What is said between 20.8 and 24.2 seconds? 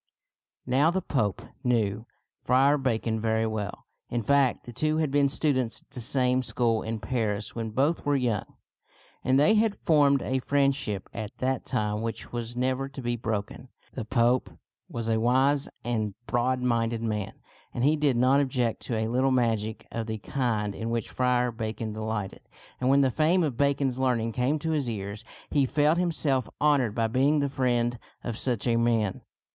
HEAD 69 kind in which Friar Bacon delighted; and when the fame of Bacon's